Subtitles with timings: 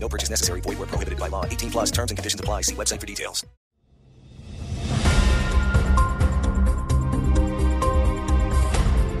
[0.00, 0.60] No purchase necessary.
[0.62, 1.44] Void where prohibited by law.
[1.44, 2.62] 18 plus terms and conditions apply.
[2.62, 3.44] See website for details.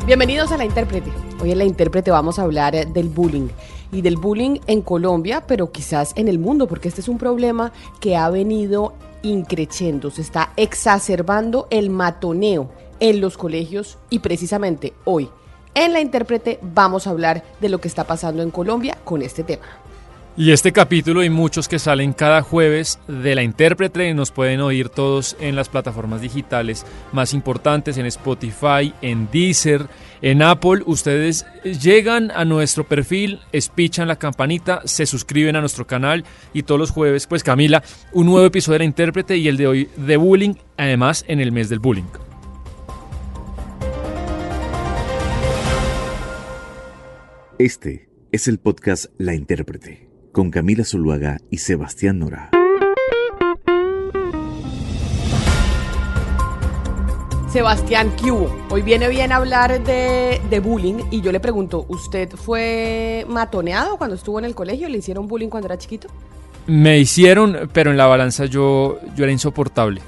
[0.08, 1.12] Bienvenidos a La Intérprete.
[1.38, 3.48] Hoy en La Intérprete vamos a hablar eh, del bullying
[3.92, 7.72] y del bullying en Colombia, pero quizás en el mundo, porque este es un problema
[8.00, 15.28] que ha venido increciendo, se está exacerbando el matoneo en los colegios y precisamente hoy
[15.74, 19.44] en La Intérprete vamos a hablar de lo que está pasando en Colombia con este
[19.44, 19.66] tema.
[20.40, 24.88] Y este capítulo y muchos que salen cada jueves de la intérprete nos pueden oír
[24.88, 29.88] todos en las plataformas digitales más importantes, en Spotify, en Deezer,
[30.22, 30.84] en Apple.
[30.86, 36.78] Ustedes llegan a nuestro perfil, espichan la campanita, se suscriben a nuestro canal y todos
[36.78, 40.16] los jueves, pues Camila, un nuevo episodio de la intérprete y el de hoy de
[40.18, 42.04] bullying, además en el mes del bullying.
[47.58, 52.50] Este es el podcast La Intérprete con Camila Zuluaga y Sebastián Nora.
[57.50, 58.54] Sebastián, ¿qué hubo?
[58.70, 64.16] Hoy viene bien hablar de, de, bullying y yo le pregunto, ¿usted fue matoneado cuando
[64.16, 64.88] estuvo en el colegio?
[64.88, 66.08] ¿Le hicieron bullying cuando era chiquito?
[66.66, 70.02] Me hicieron, pero en la balanza yo, yo era insoportable.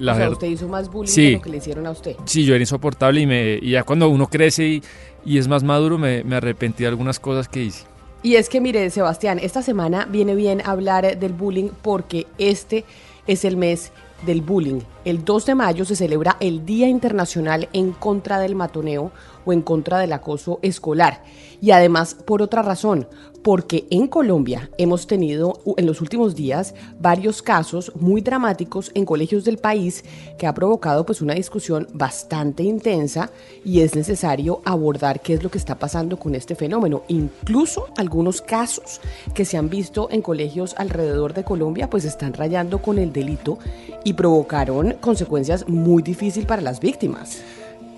[0.00, 2.16] La o sea, usted hizo más bullying sí, que lo que le hicieron a usted.
[2.24, 4.82] Sí, yo era insoportable y, me, y ya cuando uno crece y,
[5.24, 7.84] y es más maduro me, me arrepentí de algunas cosas que hice.
[8.22, 12.84] Y es que mire, Sebastián, esta semana viene bien hablar del bullying porque este
[13.26, 13.92] es el mes
[14.24, 14.80] del bullying.
[15.04, 19.12] El 2 de mayo se celebra el Día Internacional en contra del matoneo
[19.46, 21.22] o en contra del acoso escolar.
[21.62, 23.08] Y además, por otra razón,
[23.46, 29.44] porque en Colombia hemos tenido en los últimos días varios casos muy dramáticos en colegios
[29.44, 30.04] del país
[30.36, 33.30] que ha provocado pues una discusión bastante intensa
[33.64, 37.04] y es necesario abordar qué es lo que está pasando con este fenómeno.
[37.06, 39.00] Incluso algunos casos
[39.32, 43.60] que se han visto en colegios alrededor de Colombia pues están rayando con el delito
[44.02, 47.44] y provocaron consecuencias muy difíciles para las víctimas.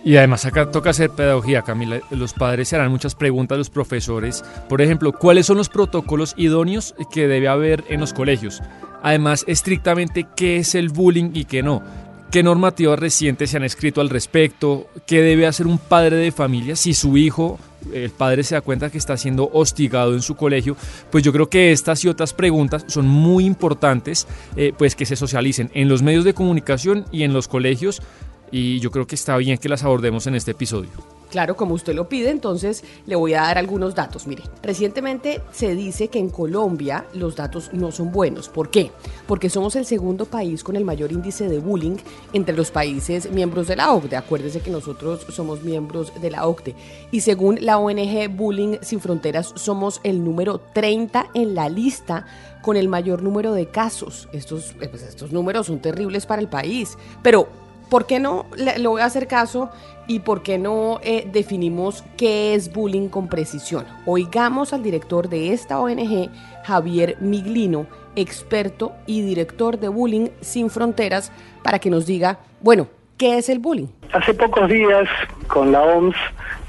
[0.09, 2.01] Y además acá toca hacer pedagogía, Camila.
[2.09, 4.43] Los padres se harán muchas preguntas los profesores.
[4.67, 8.63] Por ejemplo, ¿cuáles son los protocolos idóneos que debe haber en los colegios?
[9.03, 11.83] Además, estrictamente, ¿qué es el bullying y qué no?
[12.31, 14.87] ¿Qué normativas recientes se han escrito al respecto?
[15.07, 17.59] ¿Qué debe hacer un padre de familia si su hijo,
[17.93, 20.75] el padre se da cuenta que está siendo hostigado en su colegio?
[21.11, 24.27] Pues yo creo que estas y otras preguntas son muy importantes,
[24.57, 28.03] eh, pues que se socialicen en los medios de comunicación y en los colegios
[28.51, 30.91] y yo creo que está bien que las abordemos en este episodio.
[31.31, 34.27] Claro, como usted lo pide, entonces le voy a dar algunos datos.
[34.27, 38.49] Mire, recientemente se dice que en Colombia los datos no son buenos.
[38.49, 38.91] ¿Por qué?
[39.27, 41.97] Porque somos el segundo país con el mayor índice de bullying
[42.33, 44.17] entre los países miembros de la OCDE.
[44.17, 46.75] Acuérdese que nosotros somos miembros de la OCDE.
[47.11, 52.25] Y según la ONG Bullying Sin Fronteras, somos el número 30 en la lista
[52.63, 54.31] con el mayor número de casos.
[54.33, 56.97] Estos, eh, pues estos números son terribles para el país.
[57.23, 57.49] Pero
[57.91, 59.71] ¿Por qué no le, voy a hacer caso
[60.07, 63.87] y por qué no eh, definimos qué es bullying con precisión?
[64.05, 66.31] Oigamos al director de esta ONG,
[66.65, 71.33] Javier Miglino, experto y director de Bullying Sin Fronteras,
[71.63, 73.89] para que nos diga, bueno, ¿qué es el bullying?
[74.13, 75.09] Hace pocos días,
[75.47, 76.17] con la OMS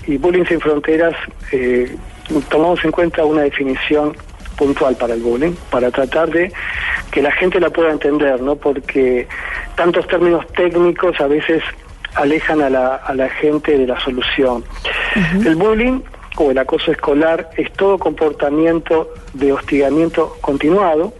[0.08, 1.16] y Bullying Sin Fronteras,
[1.52, 1.98] eh,
[2.50, 4.16] tomamos en cuenta una definición
[4.60, 6.52] puntual para el bullying, para tratar de
[7.12, 8.58] que la gente la pueda entender, ¿no?
[8.58, 9.26] Porque
[9.76, 11.64] tantos términos técnicos a veces
[12.16, 14.66] alejan a la, a la gente de la solución.
[15.46, 16.02] El bullying
[16.36, 21.14] o el acoso escolar es todo comportamiento de hostigamiento continuado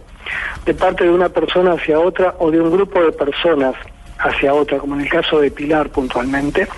[0.66, 3.74] de parte de una persona hacia otra o de un grupo de personas
[4.18, 6.68] hacia otra, como en el caso de Pilar puntualmente.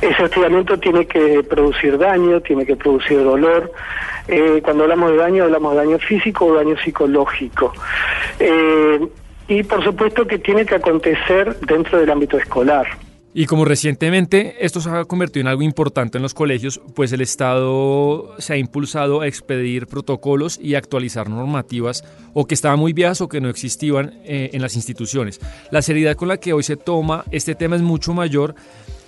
[0.00, 3.72] Ese hostigamiento tiene que producir daño, tiene que producir dolor,
[4.28, 7.72] eh, cuando hablamos de daño, hablamos de daño físico o daño psicológico.
[8.38, 9.00] Eh,
[9.48, 12.86] y por supuesto que tiene que acontecer dentro del ámbito escolar.
[13.34, 17.20] Y como recientemente esto se ha convertido en algo importante en los colegios, pues el
[17.20, 23.20] Estado se ha impulsado a expedir protocolos y actualizar normativas o que estaban muy viejas
[23.20, 25.40] o que no existían eh, en las instituciones.
[25.70, 28.54] La seriedad con la que hoy se toma este tema es mucho mayor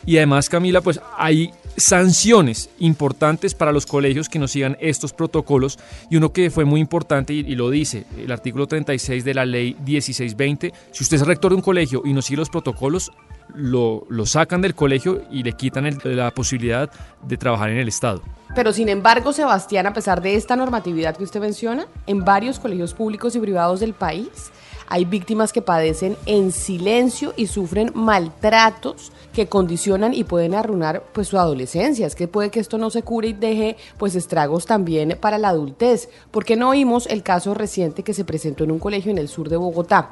[0.06, 5.78] Y además, Camila, pues hay sanciones importantes para los colegios que no sigan estos protocolos
[6.10, 9.76] y uno que fue muy importante y, lo dice el artículo 36 de la ley
[9.84, 13.12] 1620, si usted es rector de un colegio y no sigue los protocolos,
[13.54, 16.90] lo, lo sacan del colegio y le quitan la posibilidad
[17.22, 18.22] de trabajar en el Estado.
[18.54, 22.94] Pero sin embargo, Sebastián, a pesar de esta normatividad que usted menciona, en varios colegios
[22.94, 24.50] públicos y privados del país
[24.90, 31.28] hay víctimas que padecen en silencio y sufren maltratos que condicionan y pueden arruinar pues
[31.28, 32.06] su adolescencia.
[32.06, 35.48] Es que puede que esto no se cure y deje pues estragos también para la
[35.48, 36.08] adultez.
[36.30, 39.48] porque no oímos el caso reciente que se presentó en un colegio en el sur
[39.48, 40.10] de Bogotá?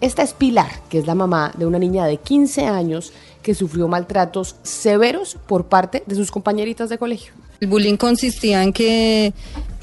[0.00, 3.12] Esta es Pilar, que es la mamá de una niña de 15 años
[3.42, 7.32] que sufrió maltratos severos por parte de sus compañeritas de colegio.
[7.60, 9.34] El bullying consistía en que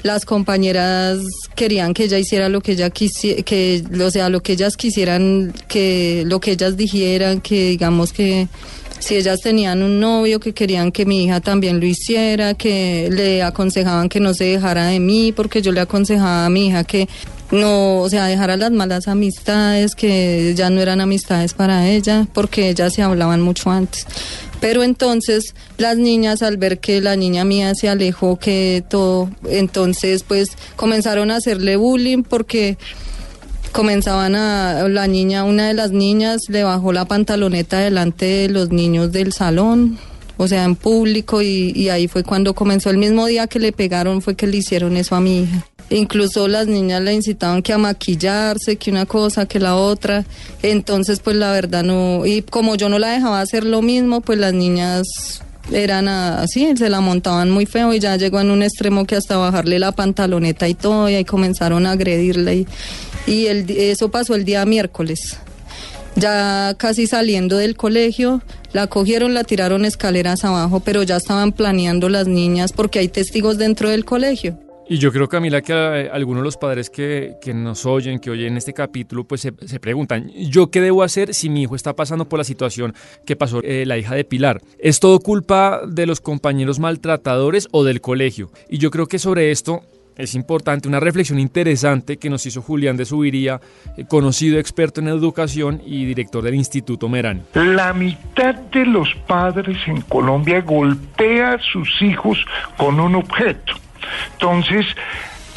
[0.02, 1.18] las compañeras
[1.54, 5.52] querían que ella hiciera lo que ella quisiera, que, o sea, lo que ellas quisieran,
[5.66, 8.48] que lo que ellas dijeran, que digamos que
[9.00, 13.42] si ellas tenían un novio que querían que mi hija también lo hiciera, que le
[13.42, 17.08] aconsejaban que no se dejara de mí, porque yo le aconsejaba a mi hija que
[17.50, 22.68] no, o sea, dejara las malas amistades, que ya no eran amistades para ella, porque
[22.68, 24.06] ellas se hablaban mucho antes.
[24.60, 30.24] Pero entonces las niñas al ver que la niña mía se alejó, que todo, entonces
[30.24, 32.76] pues comenzaron a hacerle bullying porque
[33.72, 38.70] comenzaban a, la niña, una de las niñas le bajó la pantaloneta delante de los
[38.70, 39.98] niños del salón,
[40.36, 43.72] o sea, en público y, y ahí fue cuando comenzó el mismo día que le
[43.72, 45.66] pegaron, fue que le hicieron eso a mi hija.
[45.90, 50.24] Incluso las niñas le incitaban que a maquillarse, que una cosa, que la otra.
[50.62, 52.26] Entonces, pues la verdad no.
[52.26, 55.06] Y como yo no la dejaba hacer lo mismo, pues las niñas
[55.72, 59.36] eran así, se la montaban muy feo y ya llegó en un extremo que hasta
[59.36, 62.66] bajarle la pantaloneta y todo, y ahí comenzaron a agredirle.
[63.26, 65.38] Y, y eso pasó el día miércoles.
[66.16, 68.42] Ya casi saliendo del colegio,
[68.72, 73.56] la cogieron, la tiraron escaleras abajo, pero ya estaban planeando las niñas porque hay testigos
[73.56, 74.58] dentro del colegio.
[74.90, 78.56] Y yo creo, Camila, que eh, algunos de los padres que, nos oyen, que oyen
[78.56, 82.38] este capítulo, pues se, preguntan, ¿yo qué debo hacer si mi hijo está pasando por
[82.38, 82.94] la situación
[83.26, 84.62] que pasó eh, la hija de Pilar?
[84.78, 88.50] ¿Es todo culpa de los compañeros maltratadores o del colegio?
[88.70, 89.82] Y yo creo que sobre esto
[90.16, 93.60] es importante una reflexión interesante que nos hizo Julián de Subiría,
[93.98, 97.44] eh, conocido experto en educación y director del Instituto Merán.
[97.52, 102.38] La mitad de los padres en Colombia golpea a sus hijos
[102.78, 103.74] con un objeto
[104.32, 104.86] entonces,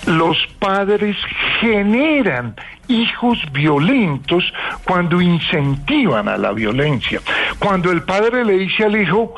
[0.06, 1.15] los padres
[1.59, 2.56] generan
[2.88, 4.44] hijos violentos
[4.86, 7.21] cuando incentivan a la violencia.
[7.59, 9.33] Cuando el padre le dice al hijo,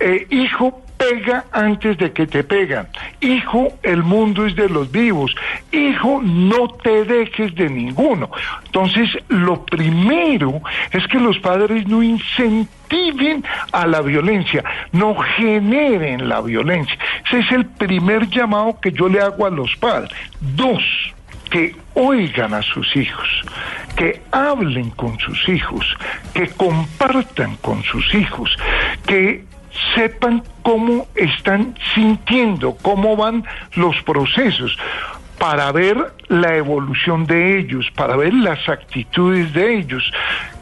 [0.00, 2.86] eh, hijo, pega antes de que te pegan.
[3.20, 5.34] Hijo, el mundo es de los vivos.
[5.72, 8.30] Hijo, no te dejes de ninguno.
[8.66, 10.60] Entonces, lo primero
[10.90, 13.42] es que los padres no incentiven
[13.72, 14.62] a la violencia,
[14.92, 16.98] no generen la violencia.
[17.24, 20.12] Ese es el primer llamado que yo le hago a los padres.
[20.40, 20.82] Dos,
[21.50, 23.28] que oigan a sus hijos,
[23.96, 25.96] que hablen con sus hijos,
[26.34, 28.56] que compartan con sus hijos,
[29.06, 29.49] que
[29.94, 33.44] sepan cómo están sintiendo, cómo van
[33.74, 34.76] los procesos,
[35.38, 40.12] para ver la evolución de ellos, para ver las actitudes de ellos,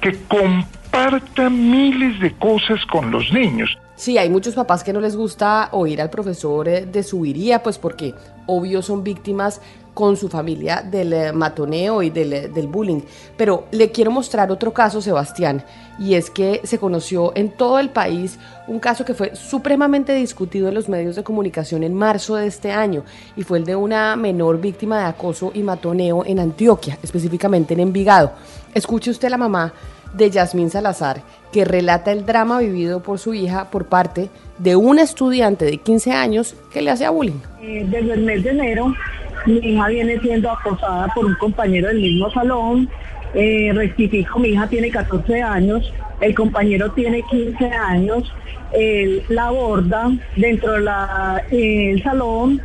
[0.00, 3.76] que compartan miles de cosas con los niños.
[3.98, 7.78] Sí, hay muchos papás que no les gusta oír al profesor eh, de subiría, pues
[7.78, 8.14] porque
[8.46, 9.60] obvio son víctimas
[9.92, 13.00] con su familia del eh, matoneo y del, eh, del, bullying.
[13.36, 15.64] Pero le quiero mostrar otro caso, Sebastián,
[15.98, 18.38] y es que se conoció en todo el país
[18.68, 22.70] un caso que fue supremamente discutido en los medios de comunicación en marzo de este
[22.70, 23.02] año,
[23.34, 27.80] y fue el de una menor víctima de acoso y matoneo en Antioquia, específicamente en
[27.80, 28.30] Envigado.
[28.72, 29.74] Escuche usted la mamá
[30.14, 31.22] de Yasmín Salazar,
[31.52, 36.12] que relata el drama vivido por su hija por parte de un estudiante de 15
[36.12, 37.40] años que le hacía bullying.
[37.62, 38.94] Eh, desde el mes de enero
[39.46, 42.88] mi hija viene siendo acosada por un compañero del mismo salón.
[43.34, 48.32] Eh, rectifico, mi hija tiene 14 años, el compañero tiene 15 años.
[48.72, 52.60] Él la aborda dentro del salón,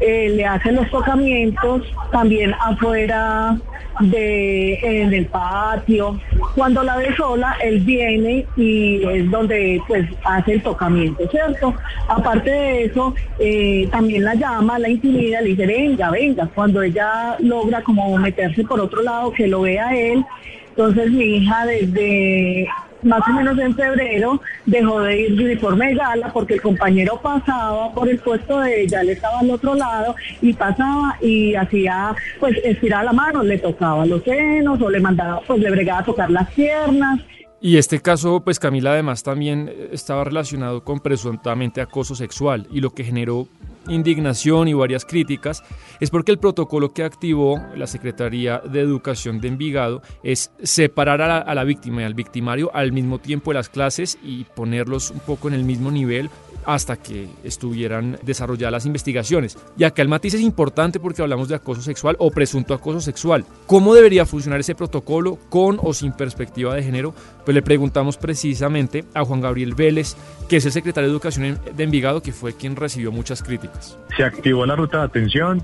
[0.00, 3.56] eh, le hacen los tocamientos, también afuera
[4.00, 6.20] de, en el patio.
[6.54, 11.74] Cuando la ve sola, él viene y es donde pues hace el tocamiento, ¿cierto?
[12.08, 16.48] Aparte de eso, eh, también la llama, la intimida, le dice, venga, venga.
[16.54, 20.24] Cuando ella logra como meterse por otro lado, que lo vea él,
[20.70, 22.68] entonces mi hija desde
[23.02, 27.20] más o menos en febrero dejó de ir de uniforme de gala porque el compañero
[27.20, 32.14] pasaba por el puesto de ella, él estaba al otro lado y pasaba y hacía,
[32.40, 36.04] pues estiraba la mano, le tocaba los senos o le mandaba, pues le bregaba a
[36.04, 37.20] tocar las piernas.
[37.60, 42.90] Y este caso, pues Camila además también estaba relacionado con presuntamente acoso sexual y lo
[42.90, 43.48] que generó
[43.88, 45.62] indignación y varias críticas
[46.00, 51.54] es porque el protocolo que activó la Secretaría de Educación de Envigado es separar a
[51.54, 55.48] la, víctima y al victimario al mismo tiempo de las clases y ponerlos un poco
[55.48, 56.30] en el mismo nivel
[56.68, 59.56] hasta que estuvieran desarrolladas las investigaciones.
[59.78, 63.46] Y acá el matiz es importante porque hablamos de acoso sexual o presunto acoso sexual.
[63.66, 67.14] ¿Cómo debería funcionar ese protocolo con o sin perspectiva de género?
[67.46, 70.14] Pues le preguntamos precisamente a Juan Gabriel Vélez,
[70.46, 73.98] que es el secretario de Educación de Envigado, que fue quien recibió muchas críticas.
[74.14, 75.62] Se activó la ruta de atención,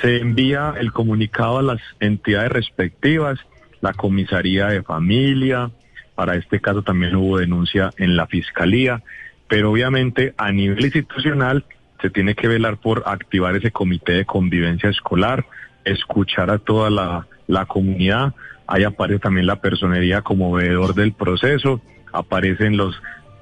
[0.00, 3.40] se envía el comunicado a las entidades respectivas,
[3.80, 5.72] la comisaría de familia,
[6.14, 9.02] para este caso también hubo denuncia en la fiscalía
[9.48, 11.64] pero obviamente a nivel institucional
[12.00, 15.46] se tiene que velar por activar ese comité de convivencia escolar,
[15.84, 18.34] escuchar a toda la, comunidad,
[18.66, 21.80] ahí aparece también la personería como veedor del proceso,
[22.12, 23.00] aparecen los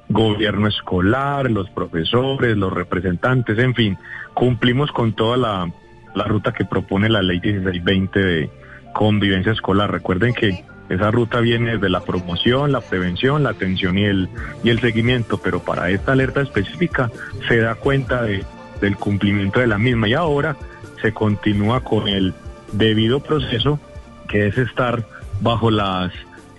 [0.09, 3.99] gobierno escolar, los profesores, los representantes, en fin,
[4.35, 5.73] cumplimos con toda la,
[6.15, 8.51] la ruta que propone la ley 1620 de
[8.93, 9.91] convivencia escolar.
[9.91, 14.29] Recuerden que esa ruta viene de la promoción, la prevención, la atención y el,
[14.63, 17.11] y el seguimiento, pero para esta alerta específica
[17.49, 18.45] se da cuenta de,
[18.81, 20.57] del cumplimiento de la misma y ahora
[21.01, 22.35] se continúa con el
[22.73, 23.81] debido proceso
[24.29, 25.07] que es estar
[25.41, 26.13] bajo las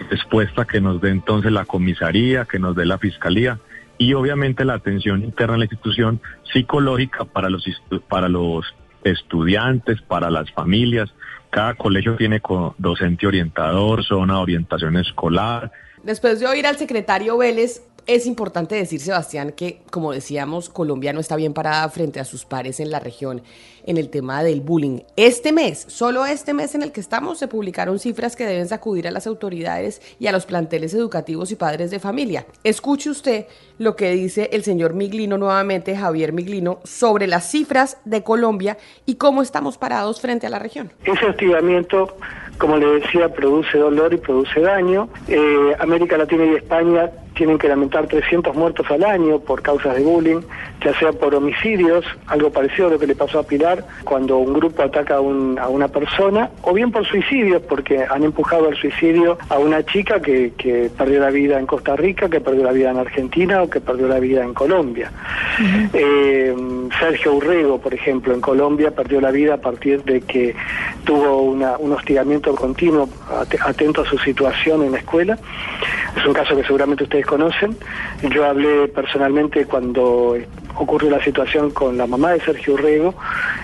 [0.10, 3.60] respuestas que nos dé entonces la comisaría, que nos dé la fiscalía
[3.98, 6.20] y obviamente la atención interna en la institución
[6.52, 7.66] psicológica para los,
[8.08, 8.66] para los
[9.06, 11.14] estudiantes, para las familias,
[11.50, 12.42] cada colegio tiene
[12.78, 15.72] docente orientador, zona de orientación escolar.
[16.04, 21.20] Después de oír al secretario Vélez, es importante decir, Sebastián, que, como decíamos, Colombia no
[21.20, 23.42] está bien parada frente a sus pares en la región
[23.88, 25.00] en el tema del bullying.
[25.16, 29.08] Este mes, solo este mes en el que estamos, se publicaron cifras que deben sacudir
[29.08, 32.46] a las autoridades y a los planteles educativos y padres de familia.
[32.64, 33.46] Escuche usted
[33.78, 39.16] lo que dice el señor Miglino nuevamente, Javier Miglino, sobre las cifras de Colombia y
[39.16, 40.92] cómo estamos parados frente a la región.
[41.04, 42.16] Ese hostigamiento,
[42.58, 45.10] como le decía, produce dolor y produce daño.
[45.28, 50.04] Eh, América Latina y España tienen que lamentar 300 muertos al año por causas de
[50.04, 50.42] bullying,
[50.84, 54.54] ya sea por homicidios, algo parecido a lo que le pasó a Pilar, cuando un
[54.54, 59.60] grupo ataca a, una persona, o bien por suicidios, porque han empujado al suicidio a
[59.60, 60.54] una chica que,
[60.98, 64.08] perdió la vida en Costa Rica, que perdió la vida en Argentina o que perdió
[64.08, 65.12] la vida en Colombia.
[65.94, 66.56] Eh,
[67.00, 70.56] Sergio Urrego, por ejemplo, en Colombia perdió la vida a partir de que
[71.04, 73.10] tuvo un hostigamiento continuo,
[73.62, 75.38] atento a su situación en la escuela.
[76.16, 77.76] Es un caso que seguramente ustedes conocen.
[78.30, 80.38] Yo hablé personalmente cuando
[80.76, 83.16] ocurrió la situación con la mamá de Sergio Urrego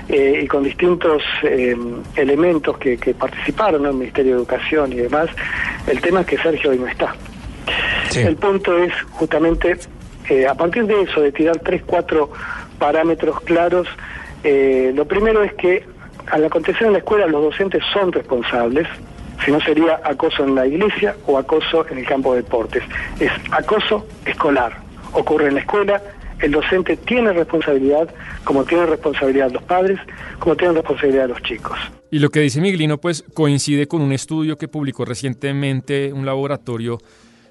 [0.07, 1.75] eh, y con distintos eh,
[2.15, 5.29] elementos que, participaron en el Ministerio de Educación y demás.
[5.87, 7.13] El tema es que Sergio hoy no está.
[8.15, 9.77] El punto es justamente,
[10.29, 12.31] eh, a partir de eso, de tirar tres, cuatro
[12.79, 13.87] parámetros claros,
[14.43, 15.85] lo primero es que
[16.27, 18.87] al acontecer en la escuela los docentes son responsables,
[19.43, 22.83] si no sería acoso en la iglesia o acoso en el campo de deportes.
[23.19, 24.77] Es acoso escolar.
[25.13, 26.01] Ocurre en la escuela,
[26.39, 28.09] el docente tiene responsabilidad,
[28.43, 29.99] como tiene responsabilidad los padres,
[30.39, 31.77] como tienen responsabilidad los chicos.
[32.09, 36.97] Y lo que dice Miglino pues coincide con un estudio que publicó recientemente un laboratorio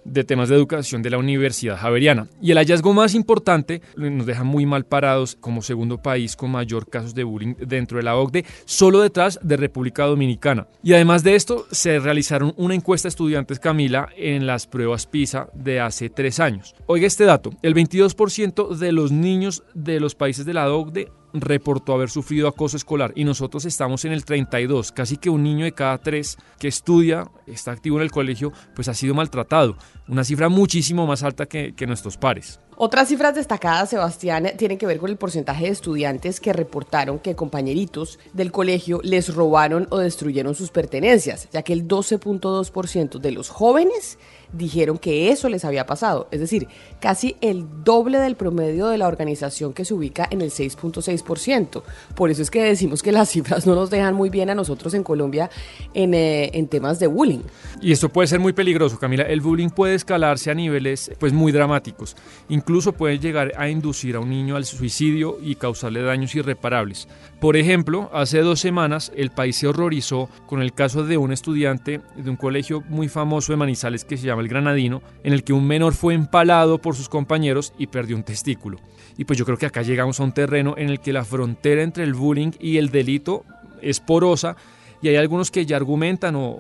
[0.04, 2.28] de temas de educación de la Universidad Javeriana.
[2.40, 6.88] Y el hallazgo más importante nos deja muy mal parados como segundo país con mayor
[6.88, 10.66] casos de bullying dentro de la OCDE, solo detrás de República Dominicana.
[10.83, 15.49] Y además de esto, se realizaron una encuesta a estudiantes Camila en las pruebas PISA
[15.54, 16.75] de hace tres años.
[16.87, 21.94] Oiga este dato, el 22% de los niños de los países de la OCDE reportó
[21.94, 25.72] haber sufrido acoso escolar y nosotros estamos en el 32, casi que un niño de
[25.72, 29.76] cada tres que estudia, está activo en el colegio, pues ha sido maltratado,
[30.08, 32.60] una cifra muchísimo más alta que, que nuestros pares.
[32.82, 37.37] Otras cifras destacadas, Sebastián, tienen que ver con el porcentaje de estudiantes que reportaron que
[37.37, 43.50] compañeritos del colegio les robaron o destruyeron sus pertenencias, ya que el 12.2% de los
[43.50, 44.18] jóvenes
[44.52, 46.69] dijeron que eso les había pasado, es decir,
[47.00, 51.83] casi el doble del promedio de la organización que se ubica en el 6.6%.
[52.14, 54.95] Por eso es que decimos que las cifras no nos dejan muy bien a nosotros
[54.95, 55.50] en Colombia
[55.95, 57.40] en, eh, en temas de bullying.
[57.80, 59.25] Y esto puede ser muy peligroso, Camila.
[59.25, 62.16] El bullying puede escalarse a niveles pues muy dramáticos.
[62.49, 67.09] Incluso puede llegar a inducir a un niño al suicidio y causarle daños irreparables.
[67.40, 72.00] Por ejemplo, hace dos semanas el país se horrorizó con el caso de un estudiante
[72.16, 75.52] de un colegio muy famoso de Manizales que se llama el Granadino, en el que
[75.52, 78.78] un menor fue empalado por sus compañeros y perdió un testículo.
[79.16, 81.82] Y pues yo creo que acá llegamos a un terreno en el que la frontera
[81.82, 83.44] entre el bullying y el delito
[83.82, 84.56] es porosa
[85.02, 86.59] y hay algunos que ya argumentan o,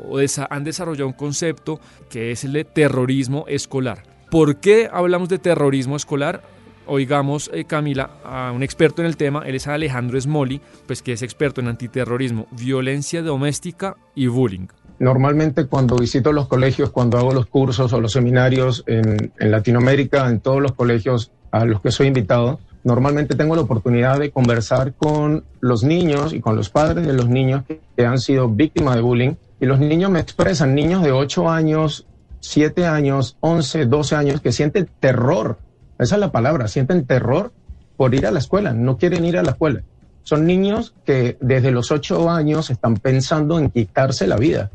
[0.48, 4.02] han desarrollado un concepto que es el de terrorismo escolar.
[4.30, 6.42] ¿Por qué hablamos de terrorismo escolar?
[6.86, 11.12] Oigamos, eh, Camila, a un experto en el tema, él es Alejandro Smoli, pues que
[11.12, 14.66] es experto en antiterrorismo, violencia doméstica y bullying.
[15.00, 20.40] Normalmente cuando visito los colegios, cuando hago los cursos o los seminarios en, Latinoamérica, en
[20.40, 25.44] todos los colegios a los que soy invitado, normalmente tengo la oportunidad de conversar con
[25.60, 29.34] los niños y con los padres de los niños que han sido víctimas de bullying.
[29.58, 32.06] Y los niños me expresan, niños de 8 años,
[32.40, 35.56] 7 años, 11, 12 años, que sienten terror.
[35.98, 37.54] Esa es la palabra, sienten terror
[37.96, 39.80] por ir a la escuela, no quieren ir a la escuela.
[40.24, 44.70] Son niños que desde los 8 años están pensando en quitarse la vida.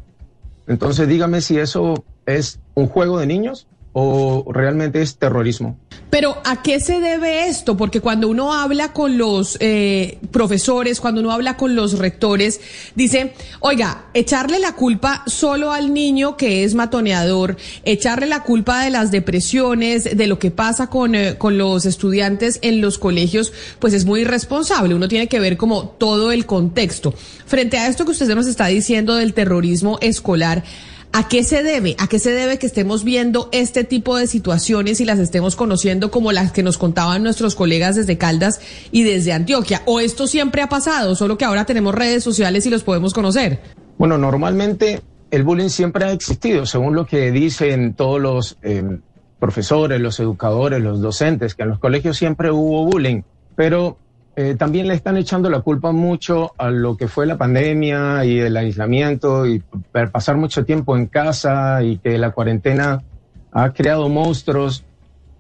[0.68, 5.78] Entonces dígame si eso es un juego de niños o realmente es terrorismo.
[6.10, 7.76] Pero ¿a qué se debe esto?
[7.76, 12.62] Porque cuando uno habla con los eh, profesores, cuando uno habla con los rectores,
[12.96, 18.92] dice, oiga, echarle la culpa solo al niño que es matoneador, echarle la culpa de
[18.92, 23.94] las depresiones, de lo que pasa con, eh, con los estudiantes en los colegios, pues
[23.94, 24.96] es muy irresponsable.
[24.96, 27.14] Uno tiene que ver como todo el contexto.
[27.46, 30.64] Frente a esto que usted nos está diciendo del terrorismo escolar,
[31.18, 31.96] ¿A qué se debe?
[31.98, 36.12] ¿A qué se debe que estemos viendo este tipo de situaciones y las estemos conociendo
[36.12, 38.60] como las que nos contaban nuestros colegas desde Caldas
[38.92, 39.82] y desde Antioquia?
[39.86, 43.62] ¿O esto siempre ha pasado, solo que ahora tenemos redes sociales y los podemos conocer?
[43.98, 45.00] Bueno, normalmente
[45.32, 48.84] el bullying siempre ha existido, según lo que dicen todos los eh,
[49.40, 53.22] profesores, los educadores, los docentes, que en los colegios siempre hubo bullying,
[53.56, 53.98] pero
[54.38, 58.40] eh, también le están echando la culpa mucho a lo que fue la pandemia y
[58.40, 59.64] el aislamiento y
[60.12, 63.02] pasar mucho tiempo en casa y que la cuarentena
[63.54, 64.84] ha creado monstruos,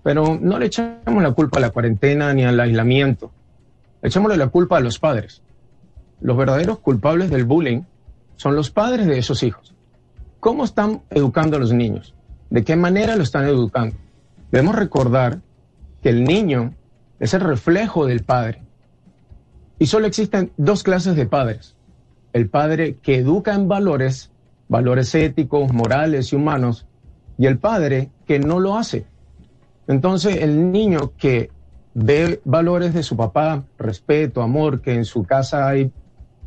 [0.01, 3.31] pero no le echamos la culpa a la cuarentena ni al aislamiento,
[4.01, 5.41] echémosle la culpa a los padres.
[6.21, 7.81] Los verdaderos culpables del bullying
[8.37, 9.75] son los padres de esos hijos.
[10.39, 12.15] ¿Cómo están educando a los niños?
[12.49, 13.97] ¿De qué manera lo están educando?
[14.51, 15.39] Debemos recordar
[16.01, 16.73] que el niño
[17.19, 18.64] es el reflejo del padre
[19.79, 21.75] y solo existen dos clases de padres.
[22.34, 24.32] El padre que educa en valores,
[24.67, 26.86] valores éticos, morales y humanos,
[27.38, 29.05] y el padre que no lo hace.
[29.88, 31.49] Entonces el niño que
[31.93, 35.91] ve valores de su papá, respeto, amor, que en su casa hay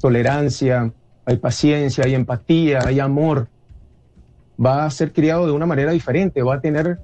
[0.00, 0.92] tolerancia,
[1.24, 3.48] hay paciencia, hay empatía, hay amor,
[4.64, 6.98] va a ser criado de una manera diferente, va a tener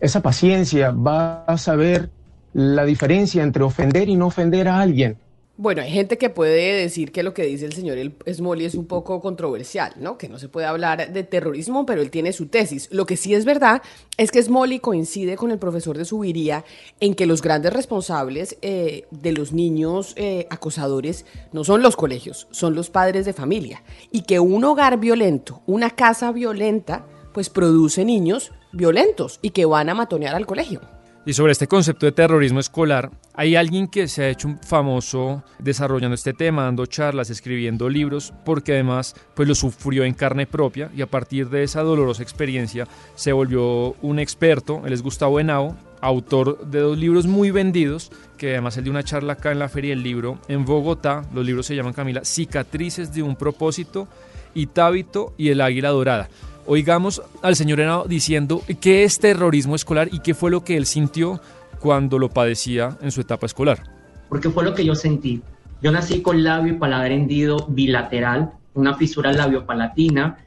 [0.00, 2.10] esa paciencia, va a saber
[2.52, 5.18] la diferencia entre ofender y no ofender a alguien.
[5.58, 7.96] Bueno, hay gente que puede decir que lo que dice el señor
[8.30, 10.18] Smolly es un poco controversial, ¿no?
[10.18, 12.88] Que no se puede hablar de terrorismo, pero él tiene su tesis.
[12.92, 13.80] Lo que sí es verdad
[14.18, 16.62] es que Smolly coincide con el profesor de Subiría
[17.00, 22.48] en que los grandes responsables eh, de los niños eh, acosadores no son los colegios,
[22.50, 23.82] son los padres de familia.
[24.12, 29.88] Y que un hogar violento, una casa violenta, pues produce niños violentos y que van
[29.88, 30.82] a matonear al colegio.
[31.26, 36.14] Y sobre este concepto de terrorismo escolar, hay alguien que se ha hecho famoso desarrollando
[36.14, 41.02] este tema, dando charlas, escribiendo libros, porque además pues lo sufrió en carne propia y
[41.02, 42.86] a partir de esa dolorosa experiencia
[43.16, 48.50] se volvió un experto, él es Gustavo Henao, autor de dos libros muy vendidos, que
[48.52, 51.66] además él dio una charla acá en la Feria del Libro en Bogotá, los libros
[51.66, 54.06] se llaman Camila, Cicatrices de un propósito,
[54.54, 56.28] Itábito y El Águila Dorada.
[56.68, 60.86] Oigamos al señor Henao diciendo qué es terrorismo escolar y qué fue lo que él
[60.86, 61.40] sintió
[61.78, 63.84] cuando lo padecía en su etapa escolar.
[64.28, 65.42] Porque fue lo que yo sentí.
[65.80, 70.38] Yo nací con labio y paladar hendido bilateral, una fisura labio-palatina.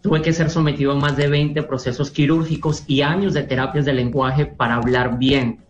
[0.00, 3.92] Tuve que ser sometido a más de 20 procesos quirúrgicos y años de terapias de
[3.92, 5.60] lenguaje para hablar bien.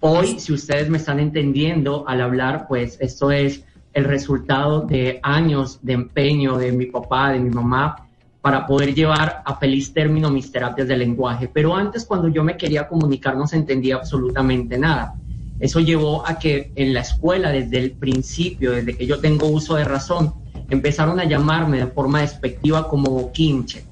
[0.00, 5.78] Hoy, si ustedes me están entendiendo al hablar, pues esto es el resultado de años
[5.80, 8.03] de empeño de mi papá, de mi mamá,
[8.44, 11.48] para poder llevar a feliz término mis terapias de lenguaje.
[11.50, 15.14] Pero antes, cuando yo me quería comunicar, no se entendía absolutamente nada.
[15.58, 19.76] Eso llevó a que en la escuela, desde el principio, desde que yo tengo uso
[19.76, 20.34] de razón,
[20.68, 23.82] empezaron a llamarme de forma despectiva como boquinche.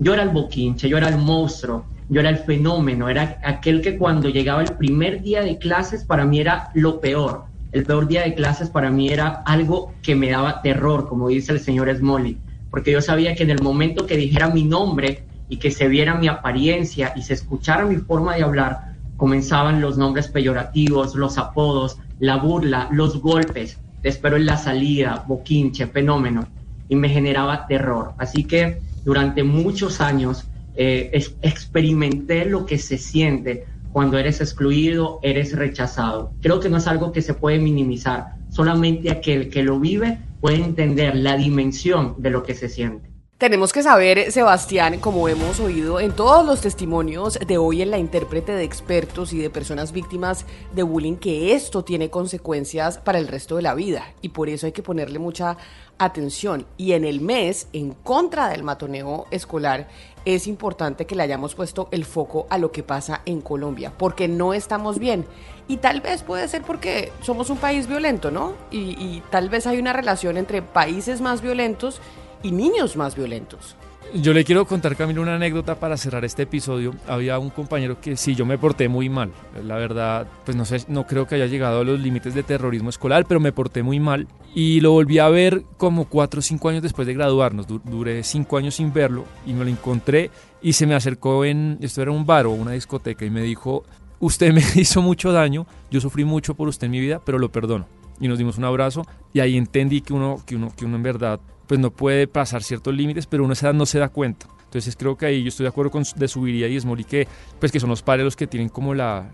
[0.00, 3.98] Yo era el boquinche, yo era el monstruo, yo era el fenómeno, era aquel que
[3.98, 7.44] cuando llegaba el primer día de clases para mí era lo peor.
[7.70, 11.52] El peor día de clases para mí era algo que me daba terror, como dice
[11.52, 12.36] el señor Smolly
[12.72, 16.14] porque yo sabía que en el momento que dijera mi nombre y que se viera
[16.14, 21.98] mi apariencia y se escuchara mi forma de hablar, comenzaban los nombres peyorativos, los apodos,
[22.18, 26.48] la burla, los golpes, te espero en la salida, boquinche, fenómeno,
[26.88, 28.14] y me generaba terror.
[28.16, 31.10] Así que durante muchos años eh,
[31.42, 36.32] experimenté lo que se siente cuando eres excluido, eres rechazado.
[36.40, 40.56] Creo que no es algo que se puede minimizar, solamente aquel que lo vive puede
[40.56, 43.08] entender la dimensión de lo que se siente.
[43.38, 47.98] Tenemos que saber, Sebastián, como hemos oído en todos los testimonios de hoy en la
[47.98, 53.28] intérprete de expertos y de personas víctimas de bullying, que esto tiene consecuencias para el
[53.28, 55.56] resto de la vida y por eso hay que ponerle mucha
[55.98, 56.66] atención.
[56.76, 59.88] Y en el mes, en contra del matoneo escolar,
[60.24, 64.28] es importante que le hayamos puesto el foco a lo que pasa en Colombia, porque
[64.28, 65.26] no estamos bien.
[65.68, 68.54] Y tal vez puede ser porque somos un país violento, ¿no?
[68.70, 72.00] Y, tal vez hay una relación entre países más violentos
[72.42, 73.76] y niños más violentos.
[74.14, 76.94] Yo le quiero contar, Camilo, una anécdota para cerrar este episodio.
[77.08, 79.32] Había un compañero que sí, yo me porté muy mal.
[79.64, 82.90] La verdad, pues no sé, no creo que haya llegado a los límites de terrorismo
[82.90, 84.28] escolar, pero me porté muy mal.
[84.54, 87.66] Y lo volví a ver como cuatro o cinco años después de graduarnos.
[87.66, 92.02] duré cinco años sin verlo y me lo encontré y se me acercó en, esto
[92.02, 93.84] era un bar o una discoteca y me dijo,
[94.20, 97.50] usted me hizo mucho daño, yo sufrí mucho por usted en mi vida, pero lo
[97.50, 97.86] perdono.
[98.20, 101.02] Y nos dimos un abrazo y ahí entendí que uno, que uno, que uno en
[101.02, 101.40] verdad
[101.72, 104.46] pues no puede pasar ciertos límites, pero uno esa edad no se da cuenta.
[104.64, 107.26] Entonces creo que ahí yo estoy de acuerdo con de Subiría y Smolly que,
[107.58, 109.30] pues que son los padres los que tienen como la,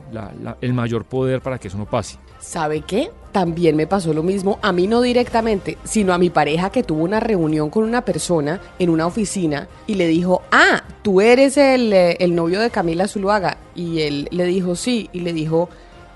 [0.61, 2.17] el mayor poder para que eso no pase.
[2.39, 3.11] ¿Sabe qué?
[3.33, 7.03] También me pasó lo mismo, a mí no directamente, sino a mi pareja que tuvo
[7.03, 11.93] una reunión con una persona en una oficina y le dijo, ah, tú eres el,
[11.93, 13.59] eh, el novio de Camila Zuluaga.
[13.75, 15.71] Y él le dijo, sí, y le dijo,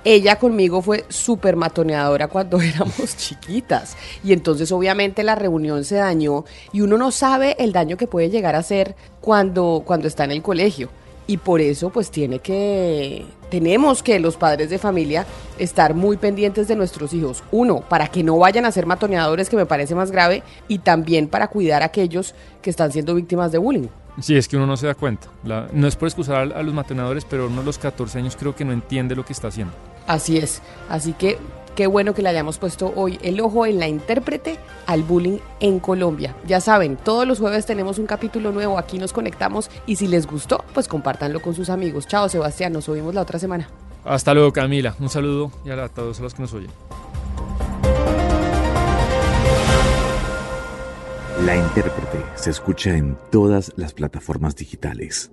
[0.05, 3.97] ella conmigo fue súper matoneadora cuando éramos chiquitas.
[4.25, 8.31] Y entonces obviamente la reunión se dañó y uno no sabe el daño que puede
[8.31, 10.88] llegar a hacer cuando, cuando está en el colegio.
[11.27, 15.25] Y por eso pues tiene que, tenemos que los padres de familia
[15.57, 17.45] estar muy pendientes de nuestros hijos.
[17.53, 21.29] Uno, para que no vayan a ser matoneadores, que me parece más grave, y también
[21.29, 23.88] para cuidar a aquellos que están siendo víctimas de bullying.
[24.21, 25.29] Sí, es que uno no se da cuenta.
[25.45, 28.65] no es por excusar a, los matoneadores, pero uno a los 14 años creo que
[28.65, 29.73] no entiende lo que está haciendo.
[30.07, 30.62] Así es.
[30.88, 31.38] Así que
[31.75, 35.81] qué bueno que le hayamos puesto hoy el ojo en la intérprete al bullying en
[35.81, 36.35] Colombia.
[36.47, 40.27] Ya saben, todos los jueves tenemos un capítulo nuevo, aquí nos conectamos y si les
[40.27, 42.07] gustó, pues compártanlo con sus amigos.
[42.07, 43.69] Chao Sebastián, nos vemos la otra semana.
[44.05, 46.71] Hasta luego Camila, un saludo y a todos los que nos oyen.
[51.47, 55.33] La intérprete se escucha en todas las plataformas digitales.